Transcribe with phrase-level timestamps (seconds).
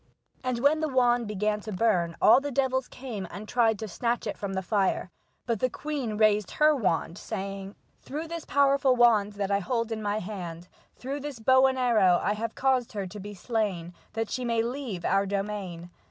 [0.43, 4.25] And when the wand began to burn all the devils came and tried to snatch
[4.25, 5.11] it from the fire,
[5.45, 10.01] but the queen raised her wand, saying: "Through this powerful wand that I hold in
[10.01, 14.31] my hand, Through this bow and arrow I have caused her to be slain, That
[14.31, 15.91] she may leave our domain.